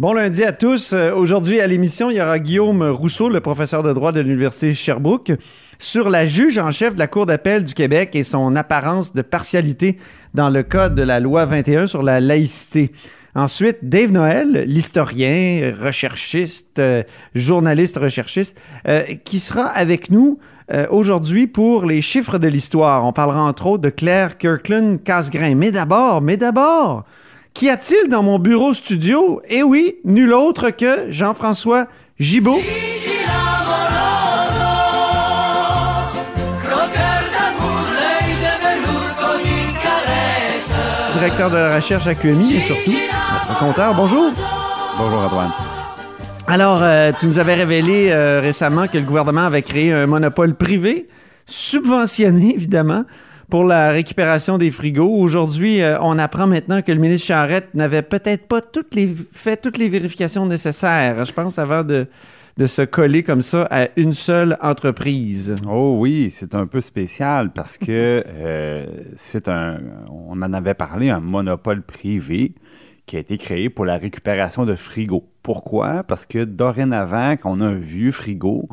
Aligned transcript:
Bon 0.00 0.14
lundi 0.14 0.42
à 0.44 0.52
tous. 0.52 0.94
Euh, 0.94 1.12
Aujourd'hui 1.12 1.60
à 1.60 1.66
l'émission, 1.66 2.08
il 2.08 2.16
y 2.16 2.22
aura 2.22 2.38
Guillaume 2.38 2.82
Rousseau, 2.84 3.28
le 3.28 3.40
professeur 3.40 3.82
de 3.82 3.92
droit 3.92 4.12
de 4.12 4.20
l'Université 4.20 4.72
Sherbrooke, 4.72 5.32
sur 5.78 6.08
la 6.08 6.24
juge 6.24 6.56
en 6.56 6.70
chef 6.70 6.94
de 6.94 6.98
la 6.98 7.06
Cour 7.06 7.26
d'appel 7.26 7.64
du 7.64 7.74
Québec 7.74 8.16
et 8.16 8.22
son 8.22 8.56
apparence 8.56 9.12
de 9.12 9.20
partialité 9.20 9.98
dans 10.32 10.48
le 10.48 10.62
cas 10.62 10.88
de 10.88 11.02
la 11.02 11.20
loi 11.20 11.44
21 11.44 11.86
sur 11.86 12.02
la 12.02 12.18
laïcité. 12.18 12.92
Ensuite, 13.34 13.80
Dave 13.82 14.10
Noël, 14.10 14.64
l'historien, 14.66 15.70
recherchiste, 15.78 16.78
euh, 16.78 17.02
journaliste 17.34 17.98
recherchiste, 17.98 18.58
euh, 18.88 19.02
qui 19.26 19.38
sera 19.38 19.66
avec 19.66 20.10
nous 20.10 20.38
aujourd'hui 20.90 21.48
pour 21.48 21.84
les 21.84 22.00
chiffres 22.00 22.38
de 22.38 22.46
l'histoire. 22.46 23.04
On 23.04 23.12
parlera 23.12 23.42
entre 23.42 23.66
autres 23.66 23.82
de 23.82 23.88
Claire 23.88 24.38
Kirkland 24.38 25.02
Casgrain. 25.02 25.56
Mais 25.56 25.72
d'abord, 25.72 26.22
mais 26.22 26.36
d'abord, 26.36 27.04
Qu'y 27.54 27.68
a-t-il 27.68 28.08
dans 28.08 28.22
mon 28.22 28.38
bureau 28.38 28.72
studio? 28.74 29.42
Eh 29.48 29.62
oui, 29.62 29.96
nul 30.04 30.32
autre 30.32 30.70
que 30.70 31.10
Jean-François 31.10 31.86
Gibault. 32.18 32.60
Directeur 41.12 41.50
de 41.50 41.56
la 41.56 41.76
recherche 41.76 42.06
à 42.06 42.14
QMI 42.14 42.56
et 42.56 42.60
surtout 42.60 42.92
notre 42.92 43.58
compteur. 43.58 43.94
Bonjour. 43.94 44.30
Bonjour 44.96 45.18
Antoine. 45.18 45.50
Alors, 46.46 46.80
euh, 46.82 47.12
tu 47.18 47.26
nous 47.26 47.38
avais 47.38 47.54
révélé 47.54 48.10
euh, 48.10 48.40
récemment 48.40 48.86
que 48.86 48.96
le 48.96 49.04
gouvernement 49.04 49.42
avait 49.42 49.62
créé 49.62 49.92
un 49.92 50.06
monopole 50.06 50.54
privé, 50.54 51.08
subventionné 51.46 52.54
évidemment, 52.54 53.04
pour 53.50 53.64
la 53.64 53.90
récupération 53.90 54.56
des 54.56 54.70
frigos. 54.70 55.12
Aujourd'hui, 55.12 55.82
euh, 55.82 55.98
on 56.00 56.18
apprend 56.18 56.46
maintenant 56.46 56.80
que 56.80 56.92
le 56.92 56.98
ministre 56.98 57.26
Charette 57.26 57.74
n'avait 57.74 58.02
peut-être 58.02 58.46
pas 58.46 58.60
fait 59.32 59.56
toutes 59.56 59.76
les 59.76 59.88
vérifications 59.88 60.46
nécessaires, 60.46 61.22
je 61.24 61.32
pense, 61.32 61.58
avant 61.58 61.82
de, 61.82 62.06
de 62.56 62.66
se 62.66 62.82
coller 62.82 63.22
comme 63.22 63.42
ça 63.42 63.66
à 63.70 63.88
une 63.96 64.12
seule 64.12 64.56
entreprise. 64.62 65.54
Oh 65.68 65.96
oui, 65.98 66.30
c'est 66.30 66.54
un 66.54 66.66
peu 66.66 66.80
spécial 66.80 67.52
parce 67.52 67.76
que 67.76 68.22
euh, 68.26 68.86
c'est 69.16 69.48
un, 69.48 69.78
on 70.08 70.40
en 70.40 70.52
avait 70.52 70.74
parlé, 70.74 71.10
un 71.10 71.20
monopole 71.20 71.82
privé 71.82 72.54
qui 73.06 73.16
a 73.16 73.18
été 73.18 73.36
créé 73.36 73.68
pour 73.68 73.84
la 73.84 73.98
récupération 73.98 74.64
de 74.64 74.76
frigos. 74.76 75.24
Pourquoi? 75.42 76.04
Parce 76.04 76.26
que 76.26 76.44
dorénavant, 76.44 77.32
quand 77.32 77.50
on 77.50 77.60
a 77.60 77.66
un 77.66 77.74
vieux 77.74 78.12
frigo, 78.12 78.68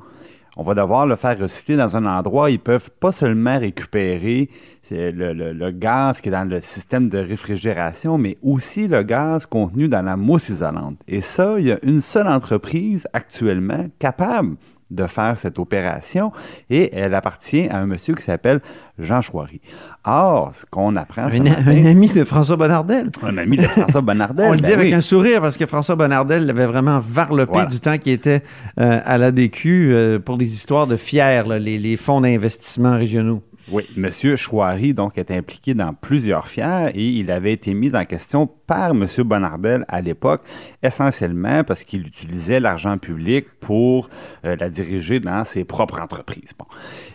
on 0.58 0.64
va 0.64 0.74
devoir 0.74 1.06
le 1.06 1.16
faire 1.16 1.38
recycler 1.40 1.76
dans 1.76 1.96
un 1.96 2.06
endroit. 2.06 2.50
Ils 2.50 2.60
peuvent 2.60 2.90
pas 3.00 3.12
seulement 3.12 3.60
récupérer 3.60 4.50
le, 4.90 5.34
le, 5.34 5.72
gaz 5.72 6.20
qui 6.20 6.30
est 6.30 6.32
dans 6.32 6.50
le 6.50 6.62
système 6.62 7.10
de 7.10 7.20
réfrigération, 7.20 8.18
mais 8.18 8.38
aussi 8.42 8.88
le 8.88 9.04
gaz 9.04 9.46
contenu 9.46 9.88
dans 9.88 10.02
la 10.02 10.18
mousse 10.18 10.50
isolante. 10.50 10.98
Et 11.08 11.22
ça, 11.22 11.56
il 11.60 11.68
y 11.68 11.72
a 11.72 11.80
une 11.84 12.02
seule 12.02 12.28
entreprise 12.28 13.08
actuellement 13.14 13.88
capable 14.00 14.56
de 14.92 15.06
faire 15.06 15.38
cette 15.38 15.60
opération 15.60 16.32
et 16.70 16.96
elle 16.96 17.14
appartient 17.14 17.68
à 17.70 17.78
un 17.78 17.86
monsieur 17.86 18.16
qui 18.16 18.24
s'appelle 18.24 18.62
Jean 19.00 19.22
Chouary. 19.22 19.62
Or, 20.06 20.52
ce 20.54 20.66
qu'on 20.66 20.96
apprend... 20.96 21.24
Un, 21.24 21.40
matin, 21.40 21.64
un, 21.68 21.86
ami 21.86 22.08
de 22.08 22.24
François 22.24 22.56
Bonnardel. 22.56 23.12
Un 23.22 23.38
ami 23.38 23.58
de 23.58 23.64
François 23.64 24.02
Bonnardel. 24.02 24.46
On 24.50 24.54
le 24.54 24.58
dit 24.58 24.70
ben 24.70 24.74
avec 24.74 24.88
oui. 24.88 24.94
un 24.94 25.02
sourire 25.02 25.42
parce 25.42 25.58
que 25.58 25.66
François 25.66 25.96
Bonnardel 25.96 26.46
l'avait 26.46 26.66
vraiment 26.66 27.00
varlopé 27.00 27.52
Voilà. 27.54 27.68
du 27.68 27.80
temps 27.80 27.98
qu'il 27.98 28.14
était 28.14 28.44
euh, 28.80 29.00
à 29.06 29.18
l'ADQ 29.18 29.92
euh, 29.94 30.20
pour 30.20 30.38
des 30.38 30.54
histoires 30.54 30.88
de 30.88 30.98
fiers, 30.98 31.44
là, 31.46 31.60
les, 31.60 31.78
les 31.78 31.98
fonds 31.98 32.22
d'investissement 32.22 32.96
régionaux. 32.96 33.44
Oui, 33.70 33.84
M. 33.98 34.36
Chouari, 34.38 34.94
donc, 34.94 35.18
est 35.18 35.30
impliqué 35.30 35.74
dans 35.74 35.94
plusieurs 35.94 36.48
fiers 36.48 36.90
et 36.94 37.04
il 37.04 37.30
avait 37.30 37.52
été 37.52 37.74
mis 37.74 37.94
en 37.98 38.06
question 38.06 38.48
par 38.48 38.92
M. 38.92 39.06
Bonnardel 39.26 39.84
à 39.90 40.00
l'époque, 40.00 40.42
essentiellement 40.82 41.66
parce 41.66 41.84
qu'il 41.84 42.08
utilisait 42.08 42.62
l'argent 42.62 42.98
public 42.98 43.46
pour 43.60 44.10
euh, 44.46 44.56
la 44.58 44.70
diriger 44.70 45.20
dans 45.20 45.44
ses 45.44 45.66
propres 45.66 46.00
entreprises. 46.00 46.54
Bon. 46.58 46.66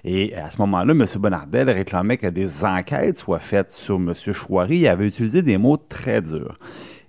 Et 0.05 0.35
à 0.35 0.51
ce 0.51 0.59
moment-là, 0.59 0.93
M. 0.93 1.07
Bonnardel 1.17 1.71
réclamait 1.71 2.19
que 2.19 2.27
des 2.27 2.67
enquêtes 2.67 3.17
soient 3.17 3.41
faites 3.41 3.71
sur 3.71 3.97
M. 3.97 4.13
Chouari. 4.15 4.81
Il 4.81 4.89
avait 4.89 5.07
utilisé 5.07 5.41
des 5.41 5.57
mots 5.57 5.79
très 5.79 6.21
durs. 6.21 6.59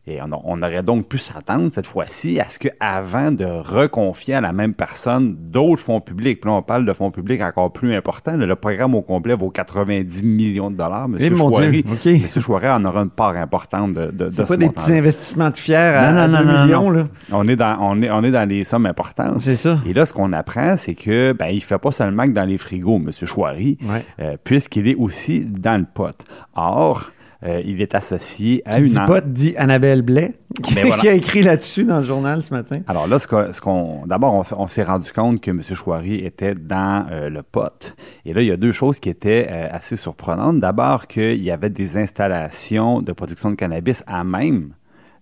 Et 0.05 0.21
on, 0.21 0.29
on, 0.43 0.61
aurait 0.61 0.83
donc 0.83 1.07
pu 1.07 1.17
s'attendre 1.17 1.71
cette 1.71 1.85
fois-ci 1.85 2.37
à 2.37 2.49
ce 2.49 2.59
qu'avant 2.59 3.31
de 3.31 3.45
reconfier 3.45 4.33
à 4.33 4.41
la 4.41 4.51
même 4.51 4.75
personne 4.75 5.33
d'autres 5.39 5.81
fonds 5.81 6.01
publics, 6.01 6.41
puis 6.41 6.49
là 6.49 6.57
on 6.57 6.61
parle 6.61 6.85
de 6.85 6.91
fonds 6.91 7.09
publics 7.09 7.41
encore 7.41 7.71
plus 7.71 7.95
importants, 7.95 8.35
le, 8.35 8.55
programme 8.55 8.95
au 8.95 9.01
complet 9.01 9.33
vaut 9.33 9.49
90 9.49 10.23
millions 10.23 10.69
de 10.71 10.75
dollars. 10.75 11.07
Eh, 11.19 11.27
M. 11.27 11.35
mon 11.37 11.47
Chouari, 11.47 11.83
Dieu, 11.83 11.93
OK. 11.93 12.05
M. 12.05 12.27
Chouari 12.41 12.69
en 12.69 12.83
aura 12.83 13.01
une 13.01 13.11
part 13.11 13.37
importante 13.37 13.93
de, 13.93 14.11
de, 14.11 14.27
de 14.27 14.31
ce 14.31 14.43
pas 14.43 14.57
des 14.57 14.69
petits 14.69 14.91
investissements 14.91 15.49
de 15.49 15.57
fiers 15.57 15.75
à, 15.77 16.11
Non, 16.11 16.19
à 16.19 16.27
non, 16.27 16.39
2 16.39 16.43
non, 16.45 16.53
non, 16.53 16.63
millions. 16.65 16.89
Là. 16.89 17.07
On 17.31 17.47
est 17.47 17.55
dans, 17.55 17.77
on 17.79 18.01
est, 18.01 18.11
on 18.11 18.23
est 18.25 18.31
dans 18.31 18.47
les 18.47 18.65
sommes 18.65 18.85
importantes. 18.85 19.39
C'est 19.39 19.55
ça. 19.55 19.79
Et 19.85 19.93
là, 19.93 20.05
ce 20.05 20.11
qu'on 20.13 20.33
apprend, 20.33 20.75
c'est 20.75 20.95
que 20.95 21.31
ben, 21.31 21.47
il 21.47 21.61
fait 21.61 21.77
pas 21.77 21.91
seulement 21.91 22.25
que 22.25 22.31
dans 22.31 22.43
les 22.43 22.57
frigos, 22.57 22.97
M. 22.97 23.09
Chouari, 23.25 23.77
Ouais. 23.81 24.05
euh, 24.19 24.35
puisqu'il 24.43 24.87
est 24.89 24.95
aussi 24.95 25.45
dans 25.45 25.79
le 25.79 25.85
pot. 25.85 26.15
Or, 26.55 27.11
euh, 27.45 27.61
il 27.65 27.81
est 27.81 27.95
associé 27.95 28.61
à 28.65 28.75
Qui 28.75 28.81
une 28.81 28.87
dit 28.87 28.95
pas 28.95 29.21
dit 29.21 29.53
Annabelle 29.57 30.01
Blais, 30.01 30.33
qui, 30.63 30.75
Ben 30.75 30.85
voilà. 30.87 31.01
qui 31.01 31.09
a 31.09 31.13
écrit 31.13 31.41
là-dessus 31.41 31.83
dans 31.83 31.99
le 31.99 32.05
journal 32.05 32.41
ce 32.41 32.53
matin. 32.53 32.79
Alors 32.87 33.07
là, 33.07 33.19
ce 33.19 33.61
qu'on, 33.61 34.05
d'abord, 34.05 34.45
on 34.57 34.67
s'est 34.67 34.83
rendu 34.83 35.11
compte 35.11 35.41
que 35.41 35.51
M. 35.51 35.61
Chouari 35.61 36.25
était 36.25 36.55
dans 36.55 37.05
euh, 37.11 37.29
le 37.29 37.43
pot. 37.43 37.95
Et 38.25 38.33
là, 38.33 38.41
il 38.41 38.47
y 38.47 38.51
a 38.51 38.57
deux 38.57 38.71
choses 38.71 38.99
qui 38.99 39.09
étaient 39.09 39.47
euh, 39.49 39.67
assez 39.71 39.95
surprenantes. 39.95 40.59
D'abord, 40.59 41.07
qu'il 41.07 41.43
y 41.43 41.51
avait 41.51 41.69
des 41.69 41.97
installations 41.97 43.01
de 43.01 43.11
production 43.11 43.49
de 43.49 43.55
cannabis 43.55 44.03
à 44.07 44.23
même 44.23 44.73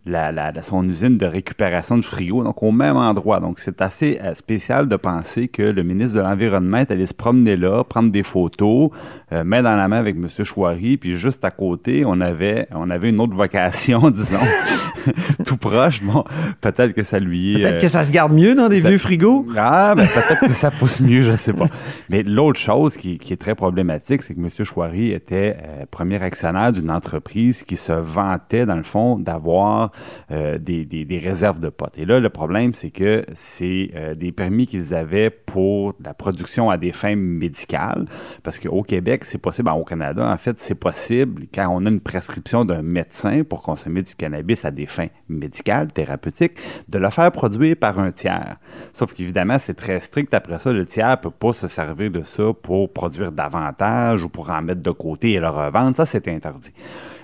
la, 0.06 0.32
la- 0.32 0.62
son 0.64 0.88
usine 0.90 1.18
de 1.18 1.26
récupération 1.26 1.98
de 1.98 2.04
frigo, 2.04 2.44
donc 2.44 2.64
au 2.64 2.72
même 2.72 2.98
endroit. 2.98 3.40
Donc, 3.40 3.60
c'est 3.60 3.82
assez 3.82 4.20
euh, 4.24 4.34
spécial 4.34 4.88
de 4.88 4.96
penser 4.96 5.48
que 5.48 5.62
le 5.62 5.84
ministre 5.84 6.18
de 6.18 6.24
l'Environnement 6.24 6.78
est 6.78 6.90
allé 6.92 7.06
se 7.06 7.14
promener 7.14 7.56
là, 7.56 7.84
prendre 7.84 8.12
des 8.12 8.24
photos, 8.24 8.90
euh, 9.32 9.44
main 9.44 9.62
dans 9.62 9.76
la 9.76 9.88
main 9.88 9.98
avec 9.98 10.16
M. 10.16 10.28
Chouari, 10.44 10.98
puis 10.98 11.18
juste 11.18 11.46
à 11.46 11.52
côté, 11.52 12.04
on 12.06 12.20
avait, 12.20 12.68
on 12.72 12.90
avait 12.90 13.10
une 13.12 13.22
autre 13.22 13.36
vocation, 13.36 14.10
disons, 14.10 14.38
tout 15.46 15.58
proche. 15.58 16.02
Bon, 16.04 16.24
peut-être 16.62 16.94
que 16.94 17.04
ça 17.04 17.20
lui... 17.20 17.56
Peut-être 17.56 17.76
euh, 17.78 17.80
que 17.82 17.88
ça 17.88 18.04
se 18.04 18.12
garde 18.12 18.34
mieux 18.34 18.56
dans 18.56 18.70
des 18.70 18.82
ça- 18.82 18.90
vieux 18.90 18.98
frigos. 18.98 19.46
ah, 19.58 19.94
ben 19.96 20.06
peut-être 20.08 20.48
que 20.48 20.54
ça 20.54 20.72
pousse 20.72 21.00
mieux, 21.02 21.22
je 21.22 21.36
sais 21.36 21.54
pas. 21.54 21.68
Mais 22.10 22.24
l'autre 22.24 22.60
chose 22.60 22.98
qui, 22.98 23.18
qui 23.18 23.34
est 23.34 23.38
très 23.38 23.56
problématique, 23.56 24.24
c'est 24.24 24.34
que 24.34 24.40
M. 24.40 24.48
Chouari 24.66 25.12
était 25.12 25.58
euh, 25.64 25.86
premier 25.90 26.22
actionnaire 26.22 26.74
d'une 26.74 26.90
entreprise 26.92 27.64
qui 27.64 27.76
se 27.76 27.92
vantait, 27.92 28.66
dans 28.66 28.76
le 28.76 28.84
fond, 28.84 29.18
d'avoir 29.20 29.91
euh, 30.31 30.57
des, 30.57 31.22
réserves 31.24 31.59
de 31.59 31.69
potes. 31.69 31.97
Et 31.97 32.06
là, 32.06 32.19
le 32.19 32.29
problème, 32.29 32.74
c'est 32.74 32.91
que 32.91 33.25
c'est 33.34 33.91
euh, 33.96 34.16
des 34.16 34.31
permis 34.31 34.66
qu'ils 34.66 34.94
avaient 34.94 35.29
pour 35.29 35.94
la 36.03 36.13
production 36.13 36.69
à 36.69 36.78
des 36.78 36.91
fins 36.91 37.16
médicales. 37.16 38.06
Parce 38.44 38.59
qu'au 38.59 38.84
Québec, 38.84 39.24
c'est 39.24 39.38
possible, 39.38 39.68
ben, 39.68 39.75
au 39.75 39.84
Canada, 39.84 40.25
en 40.25 40.38
fait, 40.38 40.57
c'est 40.59 40.75
possible 40.75 41.44
quand 41.53 41.68
on 41.69 41.85
a 41.85 41.90
une 41.90 42.00
prescription 42.00 42.66
d'un 42.66 42.81
médecin 42.81 43.44
pour 43.44 43.62
consommer 43.62 44.02
du 44.02 44.16
cannabis 44.16 44.66
à 44.66 44.72
des 44.72 44.85
fins 44.85 45.07
médicales, 45.28 45.91
thérapeutiques, 45.91 46.58
de 46.88 46.97
le 46.97 47.09
faire 47.09 47.31
produire 47.31 47.75
par 47.75 48.00
un 48.00 48.12
tiers. 48.12 48.58
Sauf 48.91 49.13
qu'évidemment, 49.13 49.58
c'est 49.58 49.73
très 49.73 50.00
strict. 50.00 50.34
Après 50.34 50.59
ça, 50.59 50.72
le 50.72 50.85
tiers 50.85 51.19
peut 51.19 51.31
pas 51.31 51.53
se 51.53 51.68
servir 51.68 52.12
de 52.12 52.22
ça 52.22 52.52
pour 52.62 52.91
produire 52.91 53.31
davantage 53.31 54.23
ou 54.23 54.29
pour 54.29 54.50
en 54.50 54.62
mettre 54.62 54.81
de 54.81 54.91
côté 54.91 55.31
et 55.34 55.40
le 55.40 55.50
revendre. 55.50 55.96
Ça, 55.96 56.06
c'est 56.06 56.28
interdit. 56.28 56.73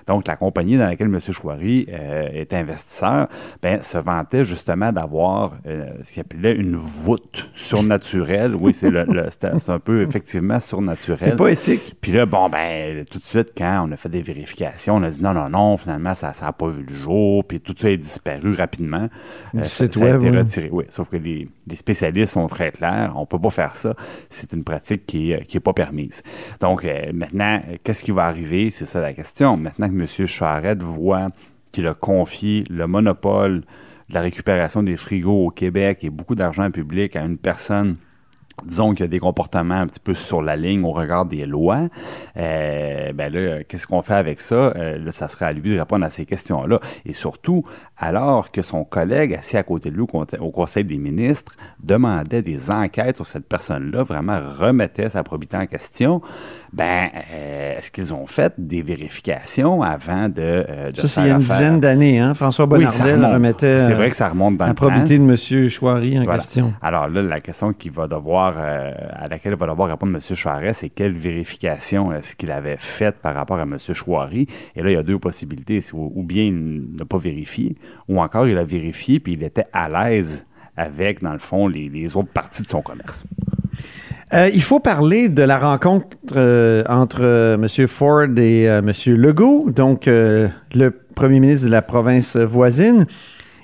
Donc, 0.08 0.28
la 0.28 0.36
compagnie 0.36 0.78
dans 0.78 0.86
laquelle 0.88 1.08
M. 1.08 1.20
Chouari 1.20 1.88
euh, 1.92 2.30
est 2.34 2.54
investisseur 2.54 3.28
ben, 3.62 3.82
se 3.82 3.98
vantait 3.98 4.44
justement 4.44 4.92
d'avoir 4.92 5.54
euh, 5.68 5.90
ce 6.04 6.14
qu'il 6.14 6.22
appelait 6.22 6.56
une 6.56 6.76
voûte 6.76 7.50
surnaturelle. 7.54 8.56
Oui, 8.56 8.74
c'est 8.74 8.90
le, 8.90 9.04
le- 9.06 9.30
c'était- 9.30 9.58
c'est 9.60 9.72
un 9.72 9.80
peu 9.80 10.02
effectivement 10.02 10.60
surnaturel. 10.60 11.30
C'est 11.30 11.36
pas 11.36 11.50
éthique. 11.52 11.96
Puis 12.02 12.12
là, 12.12 12.26
bon, 12.26 12.50
ben, 12.50 13.06
tout 13.06 13.20
de 13.20 13.24
suite, 13.24 13.50
quand 13.58 13.86
on 13.88 13.92
a 13.92 13.98
fait 13.98 14.10
des 14.10 14.22
vérifications, 14.22 14.96
on 14.96 15.04
a 15.04 15.10
dit 15.10 15.22
non, 15.22 15.34
non, 15.34 15.50
non, 15.50 15.78
finalement, 15.78 16.14
ça 16.14 16.32
n'a 16.42 16.52
pas 16.54 16.68
vu 16.70 16.86
le 16.88 16.96
jour, 16.96 17.44
puis 17.44 17.60
tout 17.60 17.76
ça 17.78 17.90
est 17.90 17.98
disparu 17.98 18.54
rapidement. 18.54 19.10
Du 19.54 19.60
Euh, 19.60 19.64
site 19.64 19.94
ça, 19.94 20.00
ça 20.00 20.06
a 20.06 20.10
web, 20.18 20.24
été 20.24 20.38
retiré. 20.38 20.70
Oui, 20.72 20.86
sauf 20.90 21.10
que 21.10 21.18
les, 21.18 21.48
les 21.68 21.76
spécialistes 21.76 22.34
sont 22.34 22.48
très 22.48 22.72
clairs. 22.72 23.14
On 23.16 23.26
peut 23.26 23.40
pas 23.40 23.50
faire 23.50 23.76
ça. 23.76 23.94
C'est 24.30 24.54
une 24.54 24.64
pratique 24.64 25.06
qui 25.06 25.32
est, 25.32 25.46
qui 25.46 25.58
est 25.58 25.62
pas 25.62 25.74
permise. 25.74 26.24
Donc, 26.62 26.86
euh, 26.86 27.12
maintenant, 27.14 27.62
qu'est-ce 27.84 28.04
qui 28.04 28.12
va 28.12 28.26
arriver? 28.26 28.70
C'est 28.72 28.86
ça 28.86 29.02
la 29.02 29.14
question. 29.14 29.58
Maintenant 29.58 29.90
que 29.90 29.94
M. 30.02 30.26
Charette 30.26 30.84
voit 30.84 31.30
qu'il 31.72 31.88
a 31.88 31.94
confié 31.94 32.64
le 32.70 32.88
monopole 32.88 33.62
de 34.10 34.14
la 34.14 34.22
récupération 34.22 34.84
des 34.84 34.98
frigos 34.98 35.48
au 35.48 35.50
Québec 35.50 36.00
et 36.04 36.10
beaucoup 36.10 36.36
d'argent 36.36 36.70
public 36.72 37.16
à 37.16 37.24
une 37.24 37.38
personne 37.38 37.98
disons 38.66 38.92
qu'il 38.92 39.02
y 39.02 39.04
a 39.04 39.08
des 39.08 39.20
comportements 39.20 39.76
un 39.76 39.88
petit 39.88 40.00
peu 40.00 40.14
sur 40.14 40.42
la 40.42 40.56
ligne 40.56 40.84
au 40.84 40.92
regard 40.92 41.26
des 41.26 41.46
lois, 41.46 41.88
euh, 42.38 43.14
ben 43.14 43.32
là, 43.32 43.64
qu'est-ce 43.64 43.88
qu'on 43.88 44.02
fait 44.02 44.16
avec 44.16 44.42
ça? 44.42 44.56
Euh, 44.56 44.98
là, 44.98 45.12
ça 45.12 45.28
serait 45.28 45.46
à 45.46 45.52
lui 45.54 45.74
de 45.74 45.80
répondre 45.80 46.06
à 46.06 46.10
ces 46.10 46.26
questions-là. 46.26 46.80
Et 47.06 47.14
surtout, 47.14 47.64
alors 47.98 48.52
que 48.52 48.62
son 48.62 48.84
collègue 48.84 49.34
assis 49.34 49.58
à 49.58 49.64
côté 49.64 49.90
de 49.90 49.96
lui 49.96 50.06
au 50.40 50.52
Conseil 50.52 50.84
des 50.84 50.98
ministres 50.98 51.54
demandait 51.84 52.42
des 52.42 52.72
enquêtes 52.72 53.16
sur 53.16 53.28
cette 53.28 53.48
personne-là, 53.48 54.04
vraiment 54.04 54.40
remettait 54.58 55.10
sa 55.10 55.24
probité 55.24 55.58
en 55.58 55.66
question, 55.66 56.22
ben, 56.74 57.10
euh, 57.32 57.78
est-ce 57.78 57.92
qu'ils 57.92 58.14
ont 58.14 58.28
fait 58.28 58.54
des 58.58 58.82
vérifications 58.82 59.82
avant 59.82 60.30
de, 60.30 60.66
de 60.92 60.96
Ça, 60.96 61.08
c'est 61.08 61.22
il 61.22 61.28
y 61.28 61.32
a 61.32 61.34
une 61.34 61.40
dizaine 61.40 61.80
d'années, 61.80 62.20
hein? 62.20 62.34
François 62.34 62.66
Bonnardel 62.66 63.24
remettait 63.26 63.80
c'est 63.80 63.94
vrai 63.94 64.10
que 64.10 64.16
ça 64.16 64.30
remonte 64.30 64.58
dans 64.58 64.66
la 64.66 64.74
probité 64.74 65.18
de 65.18 65.24
M. 65.24 65.70
Chouari 65.70 66.20
en 66.20 66.26
question. 66.26 66.74
Alors 66.82 67.08
là, 67.08 67.22
la 67.22 67.40
question 67.40 67.74
qui 67.74 67.90
va 67.90 68.08
devoir, 68.08 68.47
euh, 68.58 68.94
à 69.14 69.28
laquelle 69.28 69.56
va 69.56 69.68
devoir 69.68 69.90
répondre 69.90 70.14
M. 70.14 70.36
Chouari, 70.36 70.74
c'est 70.74 70.90
quelle 70.90 71.14
vérification 71.14 72.14
est-ce 72.14 72.36
qu'il 72.36 72.52
avait 72.52 72.78
faite 72.78 73.18
par 73.22 73.36
rapport 73.36 73.58
à 73.58 73.64
M. 73.64 73.78
Chouari? 73.78 74.48
Et 74.76 74.82
là, 74.82 74.90
il 74.90 74.94
y 74.94 74.98
a 74.98 75.04
deux 75.04 75.20
possibilités. 75.20 75.80
Ou 75.94 76.24
bien 76.24 76.44
il 76.44 76.96
n'a 76.98 77.06
pas 77.06 77.18
vérifié, 77.18 77.76
ou 78.08 78.20
encore 78.22 78.48
il 78.48 78.58
a 78.58 78.64
vérifié 78.64 79.20
puis 79.20 79.34
il 79.34 79.44
était 79.44 79.66
à 79.74 79.90
l'aise 79.90 80.46
avec, 80.76 81.22
dans 81.22 81.34
le 81.34 81.40
fond, 81.40 81.68
les, 81.68 82.16
autres 82.16 82.32
parties 82.32 82.62
de 82.62 82.68
son 82.68 82.82
commerce. 82.82 83.26
Euh, 84.34 84.50
il 84.54 84.62
faut 84.62 84.80
parler 84.80 85.30
de 85.30 85.42
la 85.42 85.58
rencontre 85.58 86.18
euh, 86.36 86.84
entre 86.90 87.56
M. 87.56 87.88
Ford 87.88 88.28
et 88.38 88.64
M. 88.64 88.92
Legault, 89.08 89.72
donc 89.72 90.06
le 90.06 90.90
premier 91.16 91.40
ministre 91.40 91.68
de 91.68 91.72
la 91.72 91.82
province 91.82 92.36
voisine. 92.36 93.08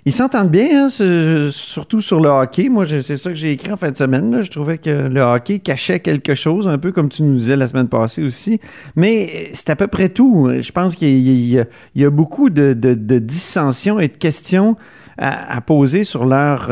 Ils 0.06 0.12
s'entendent 0.12 0.50
bien, 0.50 0.88
hein, 0.88 1.50
surtout 1.50 2.02
sur 2.02 2.20
le 2.20 2.28
hockey. 2.28 2.68
Moi, 2.68 2.86
c'est 2.86 3.16
ça 3.16 3.30
que 3.30 3.36
j'ai 3.36 3.54
écrit 3.54 3.72
en 3.72 3.78
fin 3.78 3.90
de 3.90 3.96
semaine. 3.96 4.44
Je 4.44 4.52
trouvais 4.52 4.78
que 4.78 4.90
le 4.90 5.22
hockey 5.22 5.60
cachait 5.60 6.02
quelque 6.02 6.36
chose, 6.36 6.68
un 6.68 6.78
peu 6.78 6.92
comme 6.92 7.08
tu 7.08 7.24
nous 7.24 7.36
disais 7.36 7.56
la 7.56 7.70
semaine 7.70 7.88
passée 7.88 8.22
aussi. 8.22 8.60
Mais 8.98 9.50
c'est 9.54 9.70
à 9.70 9.78
peu 9.78 9.88
près 9.88 10.10
tout. 10.10 10.50
Je 10.60 10.72
pense 10.74 10.98
qu'il 10.98 11.18
y, 11.20 11.58
a 12.06 12.10
beaucoup 12.10 12.50
de, 12.50 12.74
dissensions 12.74 14.00
et 14.00 14.10
de 14.10 14.18
questions 14.18 14.76
à, 15.18 15.62
poser 15.62 16.04
sur 16.04 16.26
leur 16.26 16.70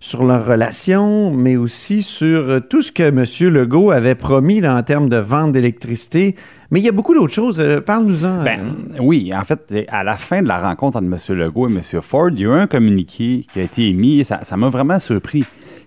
sur 0.00 0.24
leur 0.24 0.46
relation, 0.46 1.30
mais 1.32 1.56
aussi 1.56 2.02
sur 2.02 2.48
euh, 2.48 2.60
tout 2.60 2.82
ce 2.82 2.92
que 2.92 3.02
M. 3.02 3.24
Legault 3.52 3.90
avait 3.90 4.14
promis 4.14 4.66
en 4.66 4.82
termes 4.82 5.08
de 5.08 5.16
vente 5.16 5.52
d'électricité. 5.52 6.36
Mais 6.70 6.80
il 6.80 6.86
y 6.86 6.88
a 6.88 6.92
beaucoup 6.92 7.14
d'autres 7.14 7.32
choses. 7.32 7.60
Euh, 7.60 7.80
parle-nous-en. 7.80 8.44
Ben, 8.44 8.74
oui, 9.00 9.32
en 9.34 9.44
fait, 9.44 9.74
à 9.88 10.04
la 10.04 10.16
fin 10.16 10.42
de 10.42 10.48
la 10.48 10.60
rencontre 10.60 10.98
entre 10.98 11.06
M. 11.06 11.36
Legault 11.36 11.68
et 11.68 11.72
M. 11.72 11.82
Ford, 12.02 12.30
il 12.30 12.40
y 12.40 12.44
a 12.44 12.48
eu 12.48 12.52
un 12.52 12.66
communiqué 12.66 13.46
qui 13.52 13.60
a 13.60 13.62
été 13.62 13.88
émis 13.88 14.20
et 14.20 14.24
ça 14.24 14.56
m'a 14.56 14.68
vraiment 14.68 14.98
surpris. 14.98 15.44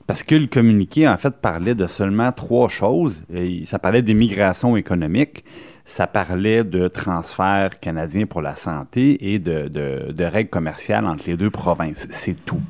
Parce 0.07 0.23
que 0.23 0.35
le 0.35 0.47
communiqué, 0.47 1.07
en 1.07 1.17
fait, 1.17 1.35
parlait 1.35 1.75
de 1.75 1.87
seulement 1.87 2.31
trois 2.33 2.67
choses. 2.67 3.21
Ça 3.63 3.79
parlait 3.79 4.01
d'immigration 4.01 4.75
économique, 4.75 5.45
ça 5.85 6.05
parlait 6.05 6.65
de 6.65 6.87
transferts 6.89 7.79
canadiens 7.79 8.25
pour 8.25 8.41
la 8.41 8.55
santé 8.55 9.33
et 9.33 9.39
de 9.39 10.23
règles 10.23 10.49
commerciales 10.49 11.05
entre 11.05 11.23
les 11.27 11.37
deux 11.37 11.51
provinces. 11.51 12.07
C'est 12.09 12.43
tout. 12.43 12.61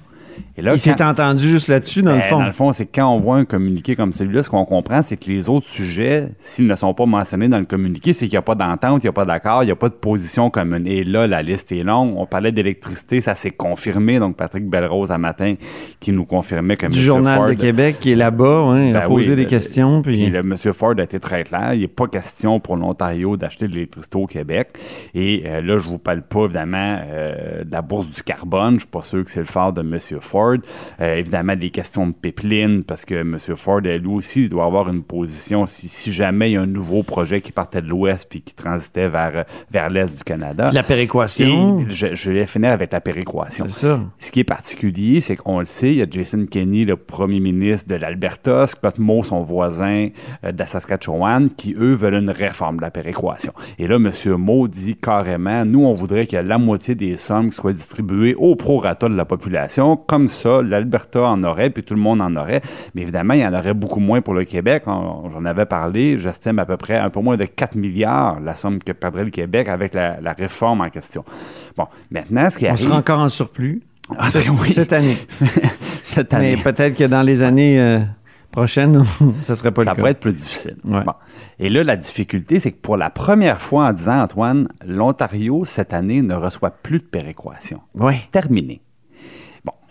Il 0.58 0.80
s'est 0.80 1.02
entendu 1.02 1.48
juste 1.48 1.70
là-dessus, 1.70 2.02
dans 2.02 2.12
le 2.12 2.20
ben, 2.20 2.24
fond. 2.24 2.40
Dans 2.40 2.46
le 2.46 2.52
fond, 2.52 2.72
c'est 2.74 2.86
quand 2.86 3.08
on 3.08 3.20
voit 3.20 3.38
un 3.38 3.46
communiqué 3.46 3.96
comme 3.96 4.12
celui-là, 4.12 4.44
ce 4.44 4.50
qu'on 4.50 4.66
comprend, 4.66 5.02
c'est 5.02 5.18
que 5.18 5.30
les 5.30 5.48
autres 5.48 5.68
sujets, 5.68 6.30
s'ils 6.40 6.68
ne 6.68 6.76
sont 6.76 6.94
pas 6.94 7.06
mentionnés 7.06 7.48
dans 7.48 7.60
le 7.60 7.66
communiqué, 7.66 8.12
c'est 8.14 8.26
qu'il 8.26 8.34
n'y 8.34 8.40
a 8.40 8.42
pas 8.42 8.56
d'entente, 8.56 9.04
il 9.04 9.06
n'y 9.06 9.10
a 9.10 9.14
pas 9.14 9.26
d'accord, 9.26 9.64
il 9.64 9.68
n'y 9.68 9.72
a 9.72 9.76
pas 9.76 9.90
de 9.90 9.94
position 9.94 10.50
commune. 10.50 10.86
Et 10.88 11.04
là, 11.04 11.26
la 11.28 11.42
liste 11.42 11.72
est 11.72 11.84
longue. 11.84 12.16
On 12.18 12.26
parlait 12.26 12.52
d'électricité, 12.52 13.22
ça 13.22 13.36
s'est 13.36 13.52
confirmé. 13.52 14.20
Donc, 14.20 14.36
Patrick 14.36 14.68
Belrose, 14.68 15.12
à 15.12 15.18
matin, 15.18 15.56
qui 16.00 16.12
nous 16.12 16.26
confirmait 16.26 16.76
que 16.76 16.88
Du 16.88 17.00
Journal 17.00 17.48
de 17.48 17.54
Québec, 17.54 17.98
qui 18.00 18.12
est 18.12 18.16
là-bas, 18.16 18.62
hein, 18.72 18.78
il 18.78 18.96
a 18.96 19.02
ben 19.02 19.08
posé 19.08 19.36
des 19.36 19.46
questions. 19.46 20.02
Puis... 20.02 20.26
le 20.26 20.40
M. 20.40 20.56
Ford 20.74 20.96
a 20.98 21.04
été 21.04 21.20
très 21.20 21.44
clair. 21.44 21.74
Il 21.74 21.82
n'est 21.82 21.88
pas 21.88 22.08
question 22.08 22.60
pour 22.60 22.76
l'Ontario 22.76 23.38
d'acheter 23.38 23.68
de 23.68 23.74
l'électricité 23.74 24.18
au 24.18 24.28
Québec. 24.28 24.70
Et 25.14 25.44
euh, 25.46 25.62
là, 25.62 25.78
je 25.78 25.88
vous 25.88 25.98
parle 25.98 26.24
pas, 26.24 26.46
évidemment, 26.46 27.00
euh, 27.04 27.64
de 27.64 27.72
la 27.72 27.82
bourse 27.82 28.12
du 28.14 28.24
carbone. 28.24 28.76
Je 28.76 28.80
suis 28.82 28.90
pas 28.90 29.02
sûr 29.02 29.24
que 29.24 29.32
c'est 29.32 29.40
le 29.40 29.46
phare 29.46 29.74
de 29.74 29.82
M. 29.82 29.98
Ford. 30.20 30.51
Euh, 31.00 31.16
évidemment, 31.16 31.56
des 31.56 31.70
questions 31.70 32.08
de 32.08 32.14
pipeline, 32.14 32.84
parce 32.84 33.06
que 33.06 33.16
M. 33.16 33.38
Ford, 33.56 33.82
lui 33.82 34.08
aussi, 34.08 34.50
doit 34.50 34.66
avoir 34.66 34.90
une 34.90 35.04
position 35.04 35.66
si, 35.66 36.12
jamais 36.12 36.52
il 36.52 36.54
y 36.54 36.58
a 36.58 36.62
un 36.62 36.68
nouveau 36.68 37.04
projet 37.04 37.42
qui 37.42 37.52
partait 37.52 37.82
de 37.82 37.88
l'ouest 37.88 38.28
puis 38.30 38.42
qui 38.42 38.54
transitait 38.54 39.08
vers, 39.08 39.46
vers 39.72 39.90
l'est 39.90 40.18
du 40.18 40.24
Canada. 40.24 40.72
La 40.74 40.84
péréquation. 40.84 41.86
je, 41.90 42.14
je, 42.14 42.32
vais 42.32 42.46
finir 42.46 42.72
avec 42.72 42.92
la 42.92 43.02
péréquation. 43.02 43.66
C'est 43.68 43.88
ça. 43.88 44.02
Ce 44.20 44.32
qui 44.32 44.40
est 44.40 44.46
particulier, 44.46 45.22
c'est 45.22 45.36
qu'on 45.36 45.60
le 45.60 45.66
sait, 45.66 45.92
il 45.92 45.96
y 45.96 46.02
a 46.02 46.08
Jason 46.10 46.44
Kenney, 46.50 46.84
le 46.84 46.96
premier 46.96 47.40
ministre 47.40 47.88
de 47.90 47.96
l'Alberta, 47.96 48.68
Scott 48.68 49.00
Moe, 49.00 49.24
son 49.24 49.42
voisin 49.42 50.10
euh, 50.44 50.52
de 50.52 50.60
la 50.60 50.66
Saskatchewan, 50.66 51.50
qui, 51.50 51.74
eux, 51.78 51.94
veulent 51.94 52.16
une 52.16 52.30
réforme 52.30 52.78
de 52.78 52.82
la 52.82 52.92
péréquation. 52.92 53.54
Et 53.80 53.88
là, 53.88 53.96
M. 53.96 54.12
Moe 54.38 54.68
dit 54.68 54.96
carrément, 54.96 55.66
nous, 55.66 55.86
on 55.86 55.94
voudrait 55.94 56.28
que 56.28 56.38
la 56.38 56.58
moitié 56.58 56.96
des 56.96 57.18
sommes 57.18 57.50
qui 57.50 57.56
soient 57.56 57.74
distribuées 57.74 58.36
au 58.36 58.56
prorata 58.56 59.10
de 59.10 59.16
la 59.16 59.26
population. 59.26 59.96
Comme 59.96 60.28
ça, 60.32 60.62
l'Alberta 60.62 61.24
en 61.24 61.44
aurait, 61.44 61.70
puis 61.70 61.84
tout 61.84 61.94
le 61.94 62.00
monde 62.00 62.22
en 62.22 62.36
aurait. 62.36 62.62
Mais 62.96 63.02
évidemment, 63.02 63.34
il 63.34 63.42
y 63.42 63.46
en 63.46 63.54
aurait 63.54 63.74
beaucoup 63.74 64.00
moins 64.00 64.22
pour 64.22 64.34
le 64.34 64.44
Québec. 64.44 64.84
J'en 64.86 65.46
avais 65.46 65.66
parlé. 65.66 66.18
J'estime 66.18 66.60
à 66.60 66.66
peu 66.66 66.78
près 66.78 66.98
un 66.98 67.10
peu 67.10 67.20
moins 67.22 67.38
de 67.38 67.46
4 67.46 67.76
milliards 67.76 68.40
la 68.40 68.56
somme 68.56 68.80
que 68.80 68.92
perdrait 68.92 69.26
le 69.26 69.30
Québec 69.30 69.68
avec 69.68 69.94
la, 69.94 70.34
réforme 70.38 70.82
en 70.82 70.90
question. 70.90 71.24
Bon, 71.78 71.88
maintenant, 72.10 72.50
ce 72.50 72.58
qui 72.58 72.66
On 72.70 72.76
sera 72.76 72.98
encore 72.98 73.20
en 73.20 73.30
surplus 73.30 73.84
ah, 74.18 74.28
oui. 74.62 74.74
cette 74.74 74.94
année. 74.94 75.18
cette 76.04 76.34
année. 76.34 76.56
Mais 76.66 76.72
peut-être 76.72 76.98
que 76.98 77.04
dans 77.04 77.22
les 77.22 77.42
années... 77.42 77.80
Euh, 77.80 78.00
prochaines, 78.52 79.04
ça 79.42 79.56
serait 79.56 79.72
pas 79.72 79.84
ça 79.84 79.92
le 79.92 79.96
cas. 79.96 79.96
Ça 79.96 79.96
pourrait 79.96 80.12
être 80.12 80.20
plus 80.20 80.36
difficile. 80.36 80.76
Et 81.60 81.70
là, 81.70 81.84
la 81.84 81.96
difficulté, 81.96 82.60
c'est 82.60 82.72
que 82.72 82.82
pour 82.82 82.98
la 82.98 83.10
première 83.10 83.62
fois 83.62 83.88
en 83.88 83.94
10 83.94 84.10
ans, 84.10 84.22
Antoine, 84.22 84.68
l'Ontario, 84.86 85.66
cette 85.66 85.94
année, 85.94 86.22
ne 86.22 86.34
reçoit 86.34 86.72
plus 86.72 87.00
de 87.00 87.04
péréquation. 87.04 87.82
Oui. 87.96 88.16
Terminé. 88.32 88.82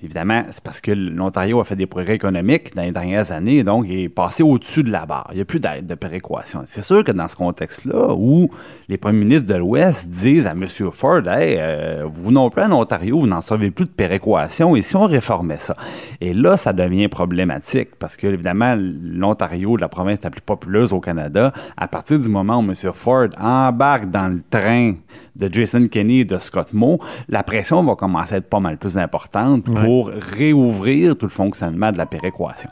Évidemment, 0.03 0.45
c'est 0.51 0.65
parce 0.65 0.81
que 0.81 0.93
l'Ontario 0.93 1.61
a 1.61 1.65
fait 1.65 1.77
des 1.77 1.87
progrès 1.87 2.15
économiques 2.15 2.75
dans 2.75 2.83
les 2.83 2.93
dernières 2.93 3.33
années, 3.33 3.63
donc 3.63 3.85
il 3.87 4.01
est 4.01 4.09
passé 4.09 4.43
au-dessus 4.43 4.83
de 4.83 4.91
la 4.91 5.05
barre. 5.05 5.29
Il 5.33 5.37
n'y 5.37 5.43
a 5.43 5.45
plus 5.45 5.61
d'aide 5.61 5.85
de 5.85 5.95
péréquation. 5.95 6.63
C'est 6.65 6.83
sûr 6.83 7.05
que 7.05 7.13
dans 7.13 7.29
ce 7.29 7.37
contexte-là, 7.37 8.15
où 8.17 8.51
les 8.89 8.97
premiers 8.97 9.19
ministres 9.19 9.53
de 9.53 9.59
l'Ouest 9.59 10.09
disent 10.09 10.47
à 10.47 10.53
M. 10.53 10.67
Ford, 10.91 11.29
hey, 11.29 11.57
euh, 11.61 12.05
vous 12.11 12.33
non 12.33 12.49
plus 12.49 12.63
en 12.63 12.73
Ontario, 12.73 13.21
vous 13.21 13.27
n'en 13.27 13.43
savez 13.43 13.71
plus 13.71 13.85
de 13.85 13.91
péréquation, 13.91 14.75
et 14.75 14.81
si 14.81 14.97
on 14.97 15.05
réformait 15.05 15.59
ça? 15.59 15.77
Et 16.23 16.33
là, 16.33 16.57
ça 16.57 16.73
devient 16.73 17.09
problématique, 17.09 17.91
parce 17.99 18.17
que, 18.17 18.27
évidemment, 18.27 18.75
l'Ontario, 18.79 19.77
la 19.77 19.89
province 19.89 20.23
la 20.23 20.31
plus 20.31 20.41
populeuse 20.41 20.95
au 20.95 21.01
Canada, 21.01 21.53
à 21.77 21.89
partir 21.89 22.19
du 22.19 22.29
moment 22.31 22.59
où 22.59 22.63
M. 22.63 22.75
Ford 22.95 23.29
embarque 23.39 24.11
dans 24.11 24.29
le 24.29 24.43
train 24.49 24.95
de 25.37 25.53
Jason 25.53 25.87
Kenney 25.87 26.21
et 26.21 26.25
de 26.25 26.39
Scott 26.39 26.69
Moe, 26.73 26.99
la 27.29 27.43
pression 27.43 27.83
va 27.83 27.97
commencer 27.97 28.35
à 28.35 28.39
être 28.39 28.49
pas 28.49 28.61
mal 28.61 28.79
plus 28.79 28.99
importante 28.99 29.65
pour 29.65 30.09
réouvrir 30.09 31.17
tout 31.17 31.27
le 31.27 31.31
fonctionnement 31.31 31.93
de 31.93 31.99
la 31.99 32.07
péréquation. 32.07 32.71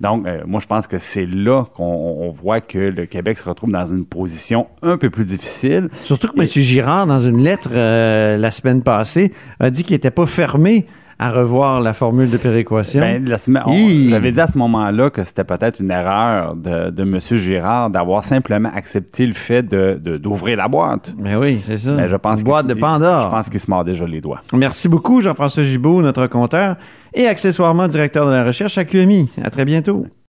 Donc, 0.00 0.26
euh, 0.26 0.42
moi, 0.46 0.60
je 0.60 0.66
pense 0.66 0.86
que 0.86 0.98
c'est 0.98 1.26
là 1.26 1.64
qu'on 1.74 2.30
voit 2.30 2.60
que 2.60 2.78
le 2.78 3.06
Québec 3.06 3.38
se 3.38 3.48
retrouve 3.48 3.72
dans 3.72 3.86
une 3.86 4.04
position 4.04 4.66
un 4.82 4.96
peu 4.96 5.10
plus 5.10 5.24
difficile. 5.24 5.88
Surtout 6.04 6.28
que 6.28 6.40
M. 6.40 6.46
Girard, 6.46 7.06
dans 7.06 7.20
une 7.20 7.42
lettre 7.42 7.70
euh, 7.72 8.36
la 8.36 8.50
semaine 8.50 8.82
passée, 8.82 9.32
a 9.60 9.70
dit 9.70 9.84
qu'il 9.84 9.94
n'était 9.94 10.10
pas 10.10 10.26
fermé 10.26 10.86
à 11.18 11.30
revoir 11.30 11.80
la 11.80 11.92
formule 11.92 12.30
de 12.30 12.36
péréquation? 12.36 13.00
Ben, 13.00 13.24
J'avais 13.26 14.32
dit 14.32 14.40
à 14.40 14.46
ce 14.46 14.58
moment-là 14.58 15.10
que 15.10 15.24
c'était 15.24 15.44
peut-être 15.44 15.80
une 15.80 15.90
erreur 15.90 16.54
de, 16.56 16.90
de 16.90 17.02
M. 17.02 17.18
Girard 17.18 17.90
d'avoir 17.90 18.24
simplement 18.24 18.70
accepté 18.74 19.26
le 19.26 19.32
fait 19.32 19.62
d'ouvrir 19.62 20.00
de, 20.00 20.16
d'ouvrir 20.16 20.56
la 20.56 20.68
boîte. 20.68 21.14
Mais 21.18 21.34
ben 21.34 21.40
oui, 21.40 21.58
c'est 21.60 21.76
ça. 21.78 21.92
Mais 21.92 22.08
je 22.08 22.16
pense 22.16 22.44
boîte 22.44 22.66
de 22.66 22.74
Pandore. 22.74 23.22
Je 23.24 23.28
pense 23.28 23.48
qu'il 23.48 23.60
se 23.60 23.70
mord 23.70 23.84
déjà 23.84 24.06
les 24.06 24.20
doigts. 24.20 24.40
Merci 24.52 24.88
beaucoup, 24.88 25.20
Jean-François 25.20 25.62
Gibault, 25.62 26.02
notre 26.02 26.26
compteur 26.26 26.76
et 27.14 27.26
accessoirement 27.26 27.88
directeur 27.88 28.26
de 28.26 28.32
la 28.32 28.44
recherche 28.44 28.76
à 28.78 28.84
QMI. 28.84 29.30
À 29.42 29.50
très 29.50 29.64
bientôt. 29.64 30.06